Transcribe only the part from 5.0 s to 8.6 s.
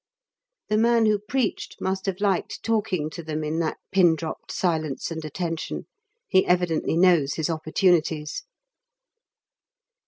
and attention; he evidently knows his opportunities.